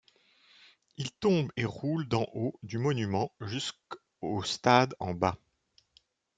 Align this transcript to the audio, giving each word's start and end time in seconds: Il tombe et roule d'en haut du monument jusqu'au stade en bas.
Il 0.97 1.11
tombe 1.11 1.51
et 1.57 1.63
roule 1.63 2.07
d'en 2.07 2.25
haut 2.33 2.55
du 2.63 2.79
monument 2.79 3.31
jusqu'au 3.39 4.41
stade 4.41 4.95
en 4.99 5.13
bas. 5.13 5.37